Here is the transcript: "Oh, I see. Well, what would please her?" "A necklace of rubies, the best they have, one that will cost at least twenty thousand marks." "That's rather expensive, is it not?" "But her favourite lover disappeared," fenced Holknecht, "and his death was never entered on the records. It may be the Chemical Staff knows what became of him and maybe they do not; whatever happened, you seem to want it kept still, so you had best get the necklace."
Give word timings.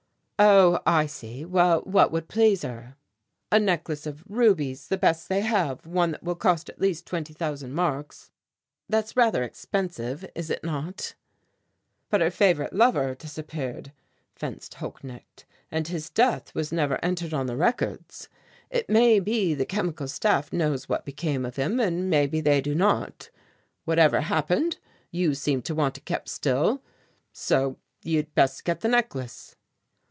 "Oh, 0.43 0.81
I 0.87 1.05
see. 1.05 1.45
Well, 1.45 1.81
what 1.81 2.11
would 2.11 2.27
please 2.27 2.63
her?" 2.63 2.95
"A 3.51 3.59
necklace 3.59 4.07
of 4.07 4.23
rubies, 4.27 4.87
the 4.87 4.97
best 4.97 5.29
they 5.29 5.41
have, 5.41 5.85
one 5.85 6.09
that 6.13 6.23
will 6.23 6.33
cost 6.33 6.67
at 6.67 6.81
least 6.81 7.05
twenty 7.05 7.31
thousand 7.31 7.73
marks." 7.73 8.31
"That's 8.89 9.15
rather 9.15 9.43
expensive, 9.43 10.25
is 10.33 10.49
it 10.49 10.63
not?" 10.63 11.13
"But 12.09 12.21
her 12.21 12.31
favourite 12.31 12.73
lover 12.73 13.13
disappeared," 13.13 13.91
fenced 14.35 14.73
Holknecht, 14.77 15.45
"and 15.69 15.87
his 15.87 16.09
death 16.09 16.55
was 16.55 16.71
never 16.71 16.97
entered 17.05 17.35
on 17.35 17.45
the 17.45 17.55
records. 17.55 18.27
It 18.71 18.89
may 18.89 19.19
be 19.19 19.53
the 19.53 19.63
Chemical 19.67 20.07
Staff 20.07 20.51
knows 20.51 20.89
what 20.89 21.05
became 21.05 21.45
of 21.45 21.57
him 21.57 21.79
and 21.79 22.09
maybe 22.09 22.41
they 22.41 22.61
do 22.61 22.73
not; 22.73 23.29
whatever 23.85 24.21
happened, 24.21 24.79
you 25.11 25.35
seem 25.35 25.61
to 25.61 25.75
want 25.75 25.99
it 25.99 26.05
kept 26.05 26.29
still, 26.29 26.81
so 27.31 27.77
you 28.03 28.17
had 28.17 28.33
best 28.33 28.65
get 28.65 28.79
the 28.81 28.87
necklace." 28.89 29.55